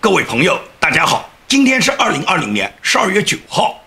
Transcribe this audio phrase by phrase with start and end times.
[0.00, 3.82] 各位朋友，大家好，今天是二零二零年十二月九号。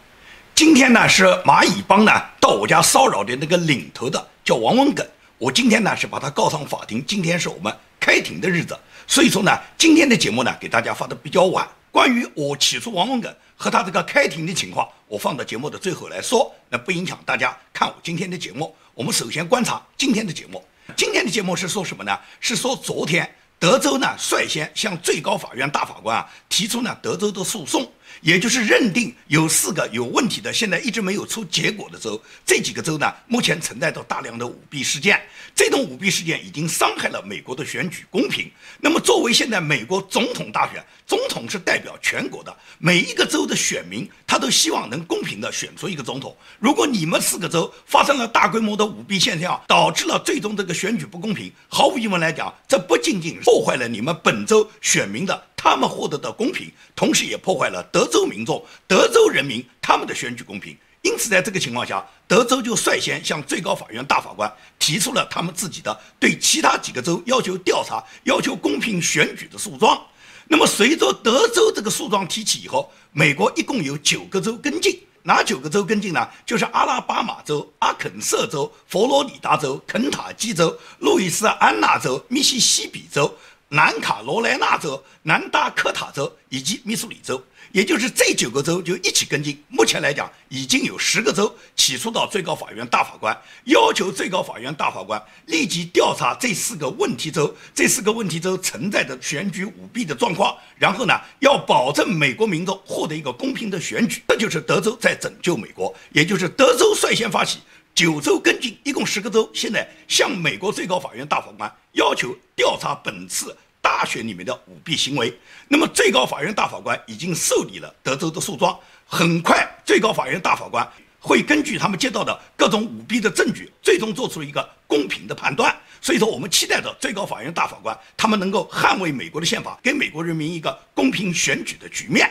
[0.53, 7.01] 今天呢是蚂蚁帮呢到我家骚扰的那个领头的叫王文耿，我今天呢是把他告上法庭。
[7.07, 8.77] 今天是我们开庭的日子，
[9.07, 11.65] 所以说呢今天的节目呢给大家发的比较晚。
[11.91, 18.75] 关于我起诉王文耿和他这个开庭的情况，我放到节目的最后来说，那不影响大家看我今天的节目。
[18.93, 20.61] 我们首先观察今天的节目，
[20.97, 22.19] 今天的节目是说什么呢？
[22.41, 23.33] 是说昨天。
[23.61, 27.87] 德州呢率先向最高法院大法官啊提出呢德州的诉讼。
[28.21, 35.19] 也就是认定有四个有问题的，现在一直没有出结果的州，这几个州呢，目前存在着大量的舞弊事件。
[35.53, 38.49] 这种舞弊事件已经伤害了美国的选举公平。
[38.79, 46.35] 那么，作为现在美国总统大选，总统是代表全国的，每一个州的选民他都希望能公平的选出一个总统。
[46.59, 55.43] 如果你们四个州发生了大规模的舞弊现象，导致了最终这个选举不公平，毫无疑问来讲，这不仅仅破坏了你们本州选民的。
[55.63, 60.75] 他们获得的公平，同时也破坏了德州民众、德州人民他们的选举公平。
[61.03, 70.03] 因此，在这个情况下，德州就率先向最高法院大法官提出了他们自己的对其他几个州要求调查、要求公平选举的诉状。
[70.47, 74.99] 那么，随着德州这个诉状提起以后，美国一共有九个州跟进。
[75.23, 76.27] 哪九个州跟进呢？
[76.47, 83.31] 就是阿拉巴马州、阿肯色州、佛罗里达州、肯塔基州、路易斯安那州、密西西比州。
[83.73, 87.41] 南卡罗来纳州、南达科塔州以及密苏里州，
[87.71, 89.63] 也就是这九个州就一起跟进。
[89.69, 104.21] 目前来讲，已经有十个州起诉到最高法院大法官，要求最高法院大法官立即调查这四个问题州、这四个问题州存在的选举舞弊的状况，然后呢，要保证美国民众获得一个公平的选举。
[104.27, 107.59] 这就是德州在拯救美国，也就是德州率先发起。
[107.93, 115.37] 九州跟进，一共十个州，现在向美国最高法院大法官要求调查本次大选里面的舞弊行为。
[115.67, 120.87] 那么，最高法院大法官已经受理了德州的诉状，很快，最高法院大法官
[121.19, 125.75] 会根据他们接到的各种舞弊的证据，最终做出一个公平的判断。
[125.99, 132.27] 所以说，我们期待着最高法院大法官他们能够捍卫美国的宪法，给美国人民一个公平选举的局面。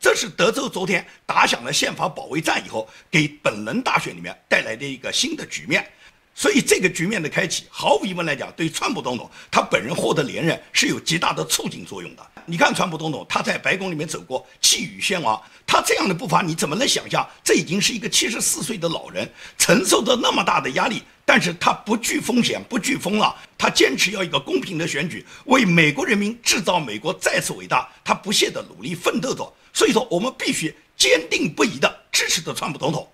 [0.00, 5.86] 这是德州昨天打响了宪法保卫战以后，给本轮大选里面带来的一个新的局面。
[6.34, 12.26] 所以这个局面的开启，毫无疑问来讲，对川普总统他本人获得连任是有极大的促进作用的。
[12.46, 17.28] 你看，川普总统他在白宫里面走过，气宇轩昂，他这样的步伐，你怎么能想象？
[17.44, 29.52] 这已经是一个七十四岁的老人，承受着那么大的压力，但是他不惧风险，不惧风浪，他坚持要一个公平的选举，为美国人民制造美国再次伟大，他不懈的努力奋斗着。
[29.72, 33.08] 所以说，我们必须坚定不移的支持着川普总统。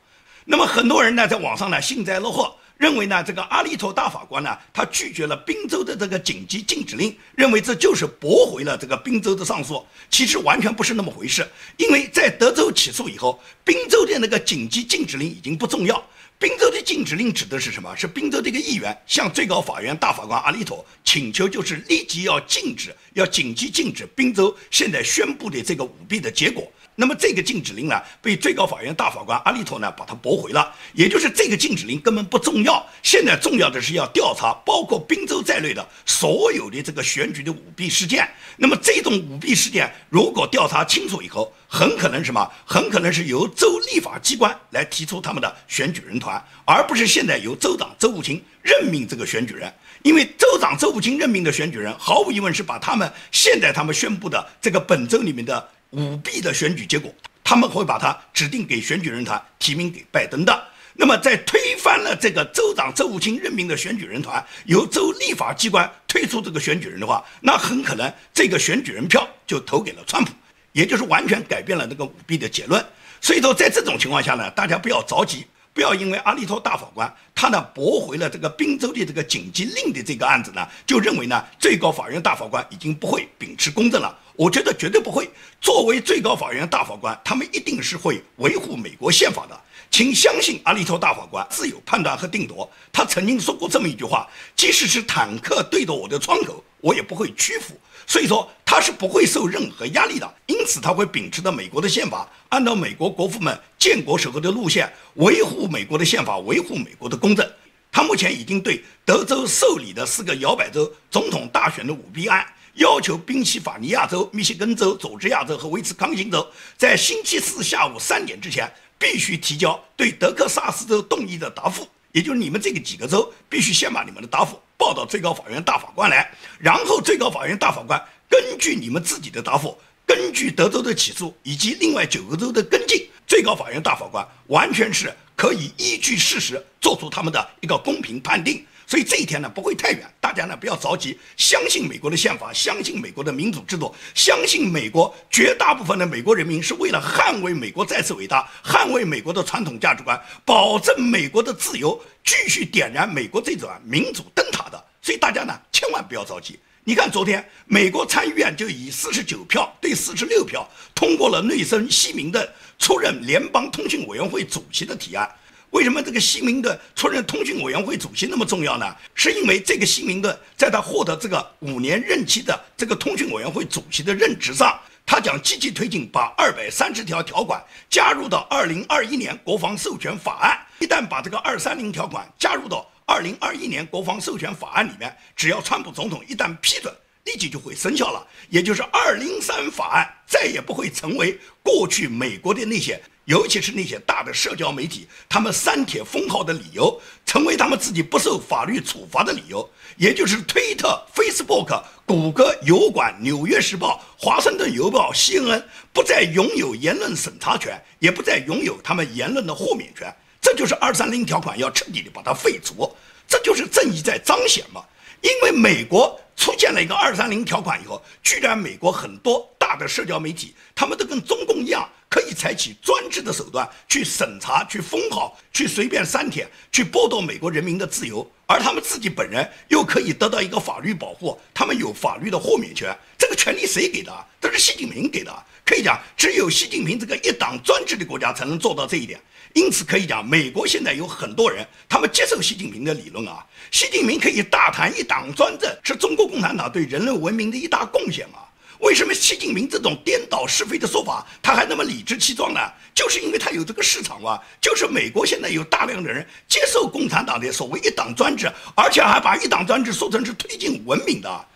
[0.44, 9.84] 那么，很多人呢，在网上呢幸灾乐祸，认为呢，这个阿利托大法官呢，他拒绝了宾州的这个紧急禁止令，认为这就是驳回了这个宾州的上诉。
[10.08, 11.46] 其实完全不是那么回事，
[11.76, 16.00] 因为在德州起诉以后，宾州的那个紧急禁止令已经不重要。
[16.38, 17.96] 宾州的禁止令指的是什么？
[17.96, 26.70] 是宾州的一个议员向最高法院大法官阿利托请求，就是立即要禁止，要紧急禁止宾州现在宣布的这个舞弊的结果。
[26.98, 30.74] 那么这个禁止令呢，被最高法院大法官阿利托呢把它驳回了。
[30.94, 38.26] 也就是这个禁止令根本不重要，现在重要的是要调查包括宾州在内的所有的这个选举的舞弊事件。
[38.56, 42.50] 那么这种舞弊事件如果调查清楚以后，很可能什么？
[42.64, 49.70] 很可能是由州立法机关来提出他们的选举人团，而不是现在由州长周务清任命这个选举人。
[50.02, 55.68] 因为州长周务清任命的选举人，毫无疑问是把他们现在他们宣布的这个本州里面的。
[55.96, 57.12] 舞弊的选举结果，
[57.42, 60.64] 他们会把它指定给选举人团提名给拜登的。
[60.92, 70.32] 那么，在推翻了这个州长周务清任命的选举人团，由州立法机关推出这个选举人的话，那很可能这个选举人票就投给了川普，
[70.72, 72.84] 也就是完全改变了这个舞弊的结论。
[73.20, 75.46] 所以说，在这种情况下呢，大家不要着急。
[75.74, 84.18] 不要因为阿利托大法官他呢驳回了这个宾州的这个紧急令的这个案子呢，就认为呢最高法院大法官已经不会秉持公正了。
[84.36, 85.28] 我觉得绝对不会。
[85.60, 89.60] 作为最高法院大法官，他们一定是会维护美国宪法的。
[89.90, 92.70] 请相信阿利托大法官自有判断和定夺。
[92.92, 97.74] 他曾经说过这么一句话：即使是坦克对着我的窗口，我也不会屈服。
[98.06, 107.48] 所以说他是不会受任何压力的，因此他会秉持着美国的宪法，按照美国国父们建国时候的路线，维护美国的宪法，维护美国的公正。
[107.90, 112.46] 他目前已经对德州受理的四个摇摆州总统大选的舞弊案，
[112.76, 116.46] 要求宾夕法尼亚州、密歇根州、佐治亚州和威斯康星州
[116.76, 121.88] 在星期四下午三点之前必须提交对德克萨斯州动议的答复。
[122.12, 129.76] 也就是你们这个几个州必须先把你们的答复报到最高法院大法官来，然后最高法院大法官根据你们自己的答复
[130.06, 138.64] 根据德州的起诉以及另外九个州的跟进，最高法院大法官完全是可以依据事实做出他们的一个公平判定。
[138.86, 154.84] 所以这一天呢不会太远，大家呢不要着急，相信美国的宪法，相信美国的民主制度，相信美国绝大部分的美国人民是为了捍卫美国再次伟大，捍卫美国的传统价值观，保证美国的自由，继续点燃美国这盏民主灯塔的。
[155.02, 156.58] 所以大家呢千万不要着急。
[156.84, 165.28] 你看昨天美国参议院就以四十九票对四十六票通过了内森·西明的出任联邦通讯委员会主席的提案。
[165.70, 168.96] 为什么这个西明的出任通讯委员会主席那么重要呢？
[169.14, 180.58] 是因为这个西明的在他获得这个五年任期的这个通讯委员会主席的任职上，他将积极推进把二百三十条条款加入到二零二一年国防授权法案。
[180.78, 186.94] 一旦把这个二三零条款加入到二零二一年国防授权法案里面，只要川普总统一旦批准。
[187.26, 199.68] 立即就会生效了，也就是二零三法案再也不会成为过去美国的那些，尤其是那些大的社交媒体，他们删帖封号的理由，成为他们自己不受法律处罚的理由。
[199.96, 205.62] 也就是推特、Facebook、谷歌、油管、纽约时报、华盛顿邮报、CNN
[205.92, 210.14] 不再拥有言论审查权，也不再拥有他们言论的豁免权。
[210.40, 212.94] 这就是二三零条款要彻底的把它废除，
[213.26, 214.82] 这就是正义在彰显嘛。
[215.20, 216.18] 因为美国。
[216.38, 232.96] 出现了一个二三零条款以后，居然美国很多大的社交媒体，他们都跟中共一样，可以采取专制的手段去审查、去封号、去随便删帖、去剥夺美国人民的自由，而他们自己本人又可以得到一个法律保护，他们有法律的豁免权。
[233.18, 234.12] 这个权利谁给的？
[234.40, 235.44] 这是习近平给的。
[235.64, 239.20] 可以讲，只有习近平这个一党专制的国家才能做到这一点。
[239.52, 243.44] 因此可以讲，美国现在有很多人，他们接受习近平的理论啊。
[243.72, 248.46] 习近平可以大谈一党专政是中国共产党对人类文明的一大贡献啊？
[248.80, 252.60] 为什么习近平这种颠倒是非的说法他还那么理直气壮呢？
[252.94, 254.38] 就是因为他有这个市场嘛。
[254.60, 261.46] 就是美国现在有大量的人接受共产党的所谓一党专制，而且还把一党专制说成是推进文明的。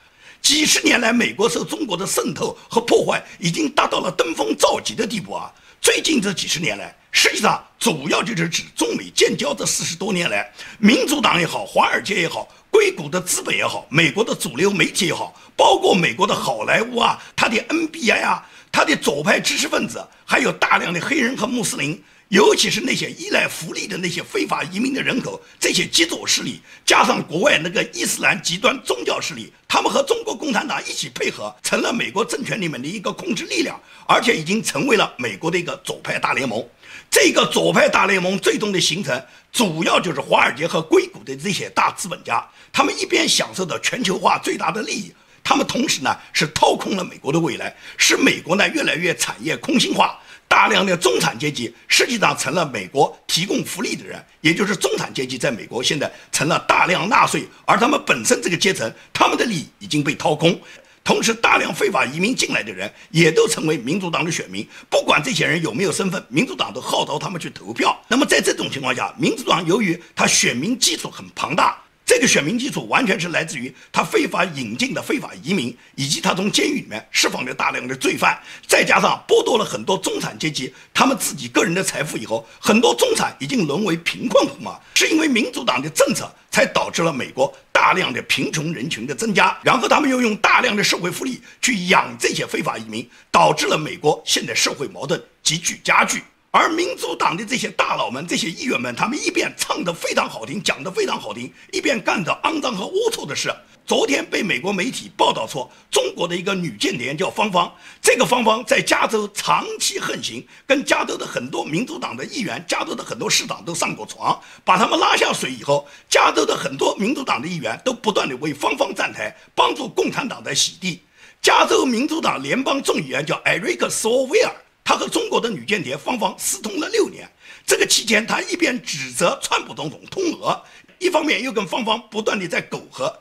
[0.41, 5.53] 几十年来，美国受中国的渗透和破坏已经达到了登峰造极的地步啊！
[5.83, 22.03] 最近这几十年来，实际上主要就是指中美建交这四十多年来，民主党也好，华尔街也好，硅谷的资本也好，美国的主流媒体也好，包括美国的好莱坞啊，他的 NBA 啊，他的左派知识分子，还有大量的黑人和穆斯林。
[22.29, 33.77] 尤其是那些依赖福利的那些非法移民的人口，这些极左势力，加上国外那个伊斯兰极端宗教势力，他们和中国共产党一起配合，成了美国政权里面的一个控制力量，
[34.07, 36.65] 而且已经成为了美国的一个左派大联盟。
[37.11, 39.21] 这个左派大联盟最终的形成，
[39.53, 42.43] 主要就是华尔街和硅谷的这些大资本家，
[42.73, 45.13] 他们一边享受着全球化最大的利益，
[45.43, 50.19] 他们同时呢是掏空了美国的未来，使美国呢越来越产业空心化。
[50.47, 60.61] 大量的中产阶级实际上成了美国提供福利的人，也就是中产阶级在美国现在成了大量纳税，而他们本身这个阶层，他们的利益已经被掏空。
[61.03, 67.99] 同时，大量非法移民进来的人也都成为民主党的选民，不管这些人有没有身份，民主党都号召他们去投票。
[68.09, 71.79] 那么在这种情况下，民主党由于他选民基础很庞大。
[72.07, 84.81] 这个选民基础完全是来自于他非法引进的非法移民，以及他从监狱里面释放了大量的罪犯，再加上剥夺了很多中产阶级他们自己个人的财富以后，很多中产已经沦为贫困户嘛。
[84.97, 96.23] 是因为民主党的政策才导致了美国大量的贫穷人群的增加，然后他们又用大量的社会福利去养这些非法移民，导致了美国现在社会矛盾急剧加剧。
[96.51, 103.51] 而民主党的这些大佬们、这些议员们，他们一边唱的非常好听，讲的非常好听，一边干着肮脏和龌龊的事。
[103.91, 121.03] 昨天被美国媒体报道说，中国的一个女间谍叫芳芳，这个芳芳在加州长期横行，跟加州的很多民主党的议员、加州的很多市长都上过床，把他们拉下水以后，加州的很多民主党的议员都不断的为芳芳站台，帮助共产党在洗地。
[121.43, 124.55] 加州民主党联邦众议员叫艾瑞克·索威尔。
[124.85, 127.29] 他和中国的女间谍芳芳私通了六年，
[127.67, 130.63] 这个期间，他一边指责川普总统通俄，
[131.01, 133.13] 一方面又跟芳芳不断的在苟合。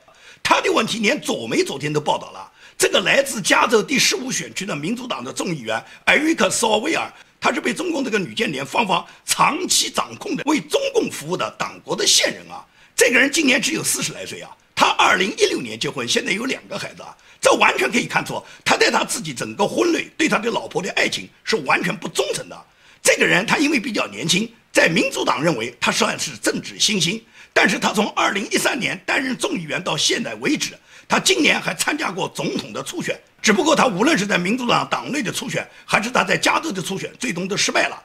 [0.44, 12.66] 他的问题连左媒昨天都报道了，这个来自加州第十五选区的民主党的众议员艾瑞克·索威尔，他是被中共这个女间谍芳芳长期掌控的，为中共服务的党国的线人啊。
[12.96, 17.16] 这个人今年只有四十来岁啊，他二零一六年结婚，现在有两个孩子啊。
[17.42, 22.66] 这完全可以看出，他对他自己整个婚内对他的老婆的爱情是完全不忠诚的。
[23.02, 27.24] 这个人他因为比较年轻，在民主党认为他算是政治新星，
[27.62, 38.02] 但是他从二零一三年担任众议员到现在为止，他今年还参加过总统的初选，只不过他无论是在民主党党内的初选，还是他在加州的初选，最终都失败了。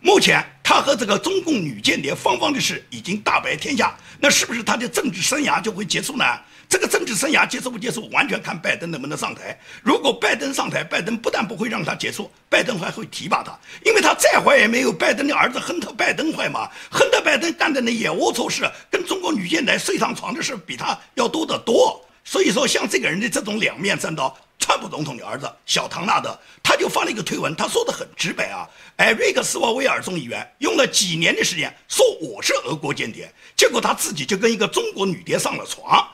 [0.00, 6.24] 目前他和这个中共女间谍芳芳的事已经大白天下，那是不是他的政治生涯就会结束呢？
[6.68, 9.56] 这个政治生涯结束不结束，完全看拜登能不能上台。
[9.82, 16.68] 如果拜登上台，拜登不但不会让他结束，拜登还会提拔他，因为他再坏也没有拜登的儿子亨特·拜登坏嘛。
[16.90, 22.04] 亨特·拜登干的那些龌龊事，跟中国女间谍睡上床的事，比他要多得多。
[22.28, 28.68] 所以说，像这个人的这种两面三刀，川普总统的儿子小唐纳德，他就发了一个推文，他说的很直白啊。
[28.96, 36.04] 艾瑞克斯沃威尔众议员用了几年的时间说我是俄国间谍，结果他自己就跟一个中国女谍上了床。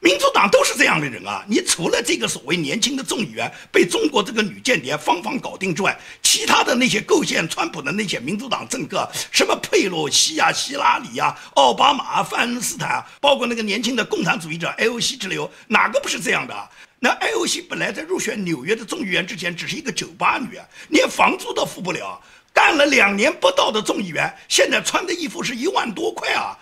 [0.00, 1.44] 民主党都是这样的人啊！
[1.48, 16.54] 你除了这个所谓年轻的众议员被中国这个女间谍芳芳搞定之外，其他的那些构陷川普的那些民主党政客，什么佩洛西啊、希拉里啊、奥巴马、范恩斯坦啊，包括那个年轻的共产主义者艾欧西之流，哪个不是这样的？
[17.00, 22.20] 那艾欧西本来在入选纽约的众议员之前，只是一个酒吧女，连房租都付不了。
[22.52, 26.58] 干了两年不到的众议员，现在穿的衣服是一万多块啊！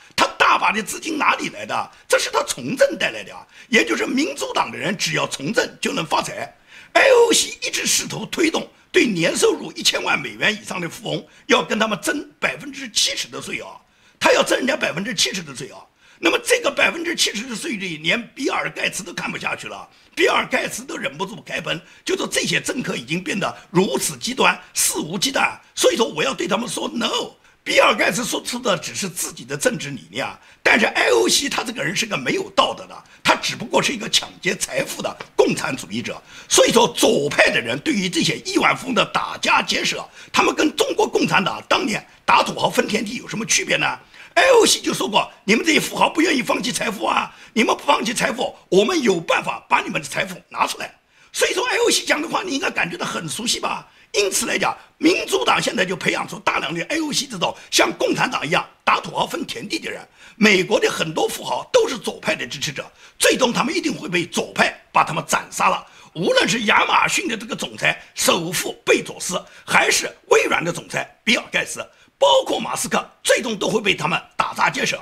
[0.57, 1.91] 大把的资金哪里来的？
[2.09, 3.47] 这是他从政带来的啊！
[3.69, 6.51] 也就是民主党的人只要从政就能发财。
[6.95, 13.77] IOC 一直试图推动对年收入一千万美元以上的富翁要跟他们征百分之七十的税啊！
[14.19, 15.77] 他要征人家百分之七十的税啊！
[16.19, 19.87] 那么这个百分之七十的税率，连比尔盖茨都看不下去了。
[20.15, 25.53] 比尔盖茨都忍不住开喷，就说这些政客已经变得如此极端，肆无忌惮。
[25.75, 27.35] 所以说我要对他们说 no。
[27.67, 30.25] 比尔盖茨说出的只是自己的政治理念，
[30.63, 36.23] 但是 IOC 他这个人是个没有道德的，他只不过是一个抢劫财富的共产主义者。
[36.49, 43.99] 所以说左派的人对于这些亿万富翁的打家劫舍，他们跟中国共产党当年打土豪分田地有什么区别呢
[44.37, 50.95] ？IOC 就说过，你们这些富豪不愿意放弃财富啊，你们不放弃财富，我们有办法把你们的财富拿出来。
[51.33, 53.89] 所以说，IOC 讲的话你应该感觉到很熟悉吧？
[54.13, 60.07] 因此来讲，民主党现在就培养出大量的 AOC 这种像共产党一样打土豪分田地的人。
[60.37, 62.85] 美国的很多富豪都是左派的支持者，
[63.19, 65.87] 最终他们一定会被左派把他们斩杀了。
[66.15, 71.87] 无论是亚马逊的这个总裁首富贝佐斯，还是微软的总裁比尔盖茨。
[72.19, 74.99] 包括马斯克，最终都会被他们打砸劫舍。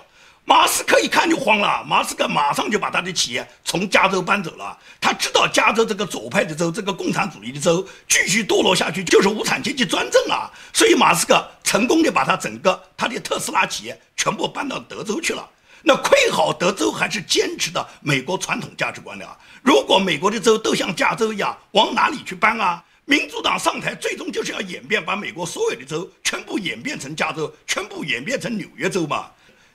[0.46, 4.78] 马斯克一看就慌了，马斯克马上就把他的企业从加州搬走了。
[5.00, 10.50] 他知道加州这个左派的州，这个共产主义的州，继续堕落下去就是无产阶级专政啊。
[10.74, 15.48] 所以马斯克成功的把他整个他的特斯拉企业全部搬到德州去了。
[15.82, 19.34] 那亏好德州还是坚持的美国传统价值观的啊。
[19.62, 22.84] 如果美国的州都像加州一样，往哪里去搬啊？
[23.06, 29.30] 民主党上台，最终就是要演变，把美国所有的州全部演变成加州，全部演变成纽约州嘛？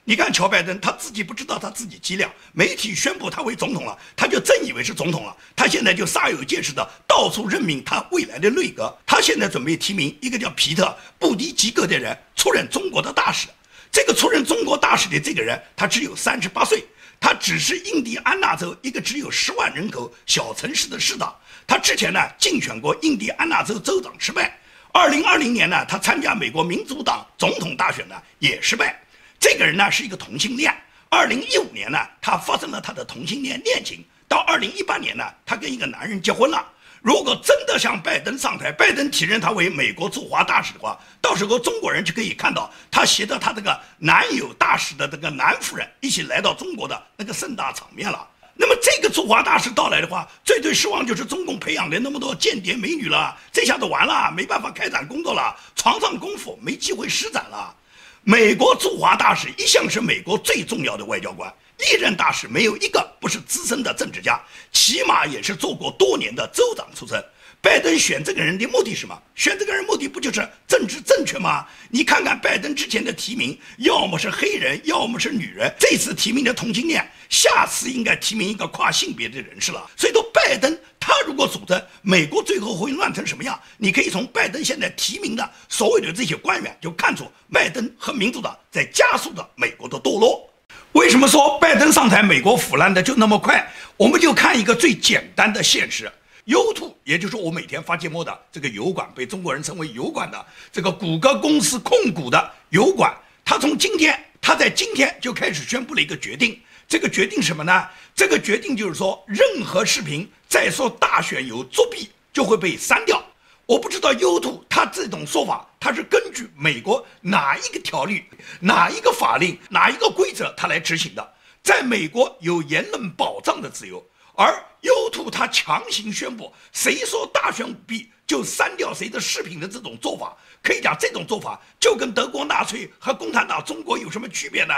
[0.09, 5.37] 你看乔拜登，他自己不知道他自己伎俩，媒体宣布他为总统了，他就真以为是总统了。
[5.55, 8.91] 他现在就煞有介事的到处任命他未来的内阁。
[9.05, 10.85] 他现在准备提名一个叫皮特·
[11.19, 13.49] 布迪吉格的人出任中国的大使。
[13.91, 16.83] 这个出任中国大使的这个人，他只有三十八岁，
[17.19, 21.35] 他只是印第安纳州一个只有十万人口小城市的市长。
[21.67, 24.57] 他之前呢竞选过印第安纳州州长失败，
[24.91, 28.99] 二零二零年呢他参加美国民主党总统大选呢也失败。
[29.39, 30.75] 这个人呢是一个同性恋，
[31.09, 36.65] 二零一五年呢他发生了他的同性恋恋情，到二零一八年呢他跟一个男人结婚了。
[37.01, 48.27] 如果真的像拜登上台，拜登提任他为美国驻华大使的话，到时候中国人就可以看到他携着他这个男友大使的这个男夫人一起来到中国的那个盛大场面了。
[48.53, 57.73] 那么这个驻华大使到来的话，最最失望就是中共培养的那么多间谍美女了，这下子完了，没办法开展工作了，床上功夫没机会施展了。
[58.23, 64.39] 美国驻华大使一向是美国最重要的外交官，历任大使没有一个不是资深的政治家，
[64.71, 67.23] 起码也是做过多年的州长出身。
[67.61, 69.21] 拜登选这个人的目的是什么？
[69.35, 71.65] 选这个人目的不就是政治正确吗？
[71.89, 75.69] 你看看拜登之前的提名，要么是黑人，要么是女人。
[75.77, 79.85] 这次提名的同性恋，下次应该提名一个跨性别的人士了。
[79.97, 83.59] 所以说，拜登他如果主政，美国最后会乱成什么样？
[83.77, 90.49] 你可以从拜登现在提名的所有的这些官员就看出，拜登和民主党在加速的美国的堕落。
[90.93, 93.69] 为什么说拜登上台，美国腐烂的就那么快？
[93.97, 96.09] 我们就看一个最简单的现实。
[96.45, 103.15] 优兔，也就是我每天发节目的这个油管，被中国人称为油管的这个谷歌公司控股的油管，
[103.45, 106.59] 它从今天，它在今天就开始宣布了一个决定。
[106.87, 107.87] 这个决定什么呢？
[108.15, 113.23] 这个决定就是说，任何视频再说大选有作弊，就会被删掉。
[113.67, 118.23] 我不知道优兔它这种说法，它是根据美国哪一个条例、
[118.59, 121.33] 哪一个法令、哪一个规则它来执行的？
[121.61, 124.03] 在美国有言论保障的自由。
[124.39, 134.73] 而 YouTube 它强行宣布，谁说大选舞弊就删掉谁的视频的这种做法，可以讲这种做法就跟德国纳粹和共产党中国有什么区别呢？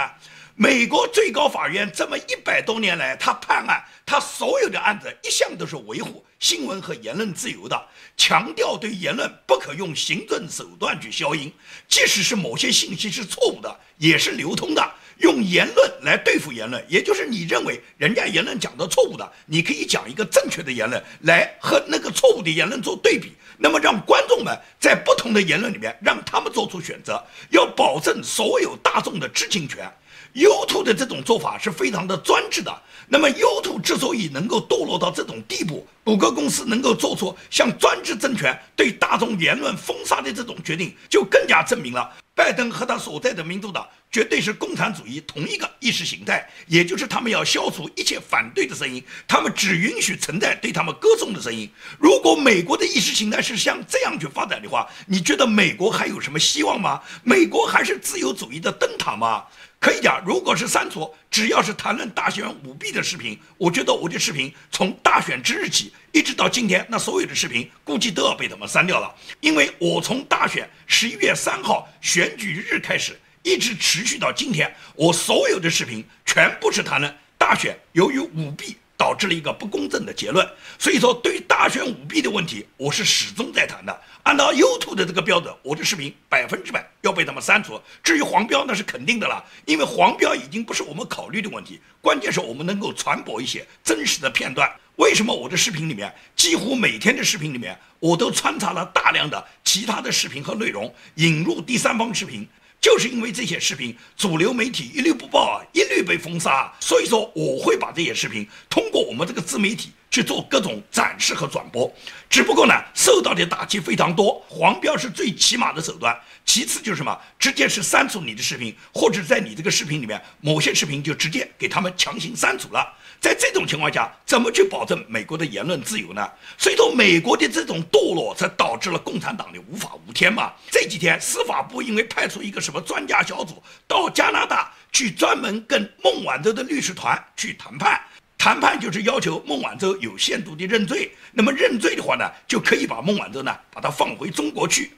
[0.56, 11.52] 美国最高法院这么一百多年来，他判案，他所有的案子一向都是维护新闻和言论自由的，强调对言论不可用行政手段去消音，
[11.86, 14.92] 即使是某些信息是错误的，也是流通的。
[15.22, 29.90] 用言论来对付言论，也就是你认为人家言论讲的错误的，你可以讲一个正确的言论来和那个错误的言论做对比，那么让观众们在不同的言论里面让他们做出选择，要保证所有大众的知情权。
[30.34, 32.82] YouTube 的这种做法是非常的专制的。
[33.08, 51.68] 那么，YouTube 之所以能够堕落到这种地步，谷歌公司能够做出像专制政权对大众言论封杀的这种决定，就更加证明了拜登和他所在的民主党绝对是共产主义同一个意识形态，也就是他们要消除一切反对的声音，他们只允许存在对他们歌颂的声音。
[51.98, 57.02] 如果美国的意识形态是像这样去发展的话，你觉得美国还有什么希望吗？
[57.22, 59.44] 美国还是自由主义的灯塔吗？
[59.82, 69.12] 可以讲，如果是删除，只要是谈论大选舞弊的视频，我觉得我的视频从大选之日起一直到今天，那所有的视频估计都要被他们删掉了。
[69.40, 78.76] 因为我从大选十一月三号选举日开始，一直持续到今天，我所有的视频全部是谈论大选由于舞弊。
[79.02, 84.00] 导致了一个不公正的结论，所以说对于大选舞弊的问题，我是始终在谈的。
[84.22, 87.80] 按照 YouTube 的这个标准，我的视频百分之百要被他们删除。
[88.00, 94.72] 至于黄标，那是肯定的了，因为黄标已经不是我们考虑的问题，关键是我们能够传播一些真实的片段。
[94.94, 102.46] 为什么我的视频里面几乎每天的视频里面，我都穿插了大量的其他的视频和内容，引入第三方视频？
[102.82, 111.90] 就是因为这些视频主流媒体一律不报啊，一律被封杀，所以说我会把这些视频通过我们这个自媒体去做各种展示和转播。
[112.28, 122.92] 只不过呢，受到的打击非常多，黄标是最起码的手段，其次就是什么，直接是删除你的视频，或者在你这个视频里面某些视频就直接给他们强行删除了。
[123.22, 126.28] 在这种情况下，怎么去保证美国的言论自由呢？
[126.58, 130.52] 所以说，美国的这种堕落，才导致了共产党的无法无天嘛。
[130.72, 138.00] 这几天，司法部因为派出一个什么专家小组到加拿大去，专门跟孟晚舟的律师团去谈判，
[138.36, 141.08] 谈判就是要求孟晚舟有限度的认罪。
[141.30, 144.90] 那么认罪的话呢，就可以把孟晚舟呢，把他放回中国去。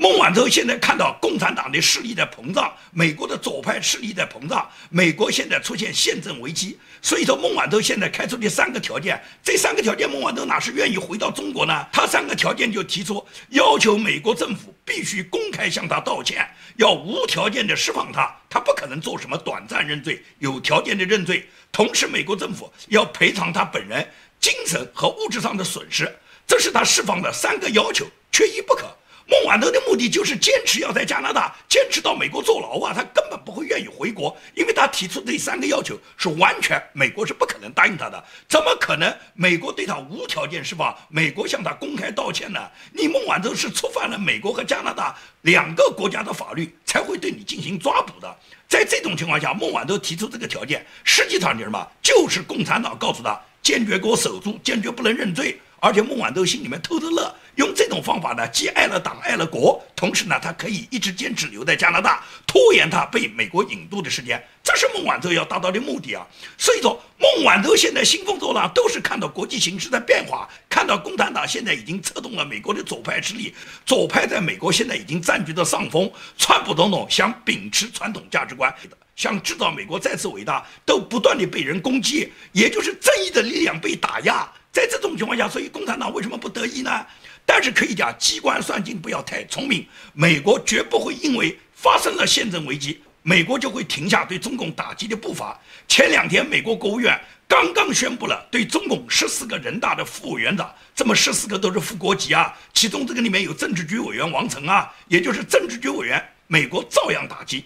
[0.00, 11.86] 孟晚舟现在看到共产党的势力在膨胀，美国的左派势力在膨胀，美国现在出现宪政危机，所以说孟晚舟现在开出的三个条件，这三个条件孟晚舟哪是愿意回到中国呢？
[11.92, 24.10] 他三个条件就提出要求美国政府必须公开向他道歉，要无条件的释放他，他不可能做什么短暂认罪，有条件的认罪，同时美国政府要赔偿他本人
[24.40, 26.10] 精神和物质上的损失，
[26.46, 28.86] 这是他释放的三个要求，缺一不可。
[29.30, 32.92] 孟晚舟的目的就是坚持要在加拿大坚持到美国坐牢啊！
[32.92, 38.22] 他根本不会愿意回国，因为他提出这三个要求是完全美国是不可能答应他的。
[38.48, 40.92] 怎么可能美国对他无条件释放？
[41.08, 42.60] 美国向他公开道歉呢？
[42.92, 48.36] 你孟晚舟是触犯了美国和加拿大两个国家的法律，才会对你进行抓捕的。
[48.68, 51.86] 在这种情况下，孟晚舟提出这个条件，实际上是什么？
[52.02, 55.60] 就是共产党告诉他坚决给我守住，坚决不能认罪。
[55.82, 66.26] 而且孟晚舟心里面偷着乐，用这种方法呢，既爱了党爱了国，同时呢，他可以一直坚持留在加拿大，拖延他被美国引渡的时间，这是孟晚舟要达到的目的啊。
[66.56, 78.74] 所以说，孟晚舟现在兴风作浪，都是看到国际形势的变化，看到共产党现在已经策动了美国的左派势力，左派在美国现在已经占据着上风，川普总统想秉持传统价值观，
[79.16, 84.50] 想制造美国再次伟大，都不断的被人攻击，也就是正义的力量被打压。
[84.72, 87.04] 在这种情况下，所以共产党为什么不得意呢？
[87.52, 89.84] 但是可以讲，机关算尽不要太聪明。
[90.12, 95.60] 美国绝不会因为发生了宪政危机，美国就会停下对中共打击的步伐。
[95.88, 107.64] 前两天，美国国务院刚刚宣布了对中共十四个人大的副委员长，这么十四个都是副国级啊，其中这个里面有政治局委员王成啊，也就是政治局委员，美国照样打击。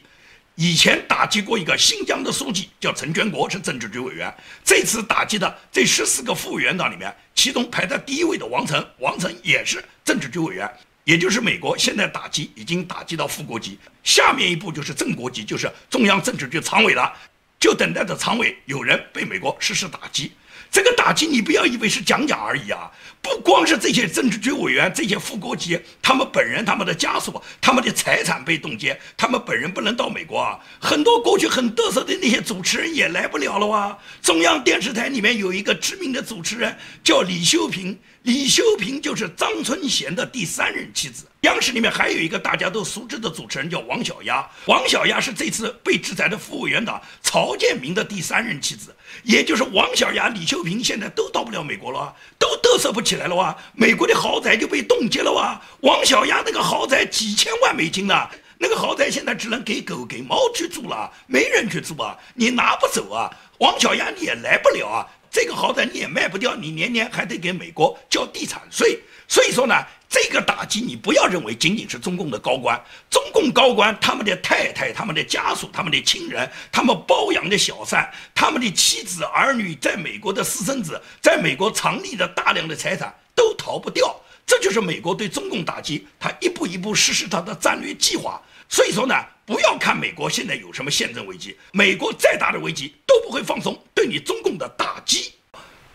[0.57, 4.33] 以前打击过一个新疆的书记，叫陈全国，是政治局委员。
[4.65, 10.71] 这次打击的这十四个副委员长里面，其中排在第一位的王成，王成也是政治局委员。
[11.03, 17.13] 也就是美国现在打击已经打击到副国级，下面一步就是正国级，就是中央政治局常委了，
[17.59, 20.33] 就等待着常委有人被美国实施打击。
[20.71, 22.91] 这个打击你不要以为是讲讲而已啊！
[23.23, 30.59] 不光是这些政治局委员、这些副国级，他们本人、他们的家属、他们的财产被冻结，他们本人不能到美国啊！
[30.81, 33.99] 很多过去很得瑟的那些主持人也来不了了哇！
[34.21, 41.25] 中央电视台里面有一个知名的主持人叫李修平，李修平就是张春贤的第三任妻子。
[41.41, 53.57] 央视里面还有一个大家都熟知的主持人叫王小丫，王小丫是这次被制裁的副委员长曹建明的第三任妻子，也就是王小丫、李秀萍现在都到不了美国了，都嘚瑟不起来了哇！
[53.75, 55.61] 美国的豪宅就被冻结了哇！
[55.81, 69.75] 王小丫那个豪宅几千万美金呢，那个豪宅现在只能给狗给猫去住了，没人去住啊，你拿不走啊，王小丫你也来不了啊，这个豪宅你也卖不掉，你年年还得给美国交地产税，所以说呢。
[70.07, 84.15] 这个打击你不要认为仅仅是中共的高官，中共高官他们的太太、他们的家属、他们的亲人、他们包养的小三、他们的妻子儿女，在美国的私生子，在美国藏匿的大量的财产都逃不掉。
[84.47, 88.41] 这就是美国对中共打击，他一步一步实施他的战略计划。
[88.69, 89.15] 所以说呢，
[89.47, 95.33] 不要看美国现在有什么宪政危机，美国再大的危机都不会放松对你中共的打击。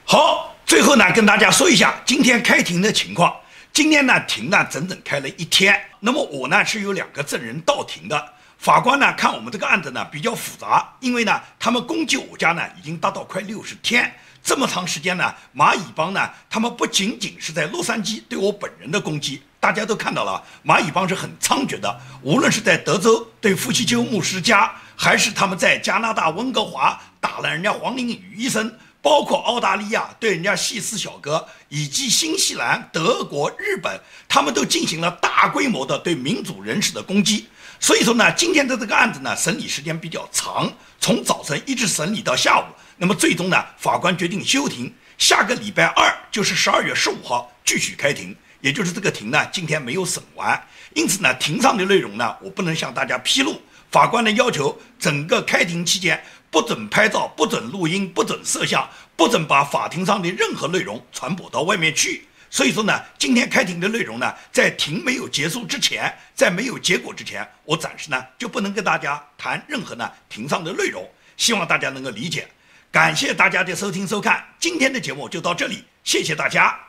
[0.06, 3.36] 好，最后呢，跟大家说一下今天开庭的情况。
[3.72, 5.80] 今天呢，庭呢整整开了一天。
[6.00, 8.34] 那么我呢是有两个证人到庭的。
[8.58, 28.74] 法官呢看我们这个案子呢比较复杂，因为呢他们攻击我家呢已经达到快六十天，这么长时间呢，蚂蚁帮呢他们不仅仅是在洛杉矶对我本人的攻击，大家都看到了，蚂蚁帮是很猖獗的，无论是在德州对夫妻鸠牧师家，还是他们在加拿大温哥华打了人家黄玲宇医生。
[29.02, 37.48] 包括澳大利亚对人家细斯小哥，以及新西兰、德国、日本，他们都进行了大规模的对民主人士的攻击。
[37.80, 40.70] 所以说呢，今天的这个案子呢，审理时间比较长，
[41.00, 42.66] 从早晨一直审理到下午。
[42.98, 48.36] 那么最终呢，法官决定休庭，下个礼拜二就是十二月十五号继续开庭。
[48.62, 50.62] 也就是这个庭呢，今天没有审完，
[50.94, 53.62] 因此呢，庭上的内容呢，我不能向大家披露。
[53.92, 56.24] 法官的要求，整个开庭期间。
[56.52, 62.26] 不准拍照，不准录音，不准摄像，不准把法庭上的任何内容传播到外面去。
[62.50, 71.08] 所以说呢，今天开庭的内容呢，在庭没有结束之前，在没有结果之前，我暂时呢就不能跟大家谈任何呢庭上的内容。
[71.38, 72.48] 希望大家能够理解。
[72.92, 76.89] 感谢大家的收听收看，今天的节目就到这里，谢谢大家。